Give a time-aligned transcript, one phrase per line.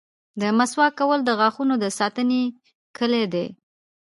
[0.41, 2.41] •د مسواک کول د غاښونو د ساتنې
[2.97, 3.45] کلي ده.